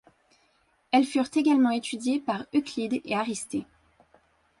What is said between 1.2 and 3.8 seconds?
également étudiées par Euclide et Aristée.